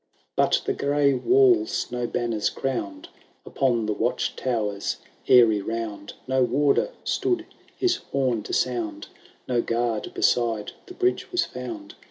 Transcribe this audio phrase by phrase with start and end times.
[0.35, 3.07] But the gray walls no banners crown 'd,
[3.45, 7.45] Upon the watch tower's airy round No warder stood
[7.77, 9.09] his horn to sound.
[9.47, 11.93] No guard beside the bridge was found.